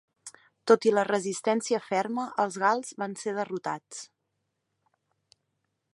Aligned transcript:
Tot 0.71 0.87
i 0.91 0.93
la 0.93 1.03
resistència 1.09 1.81
ferma, 1.89 2.25
els 2.45 2.57
gals 2.65 2.97
van 3.03 3.15
ser 3.25 3.37
derrotats. 3.41 4.03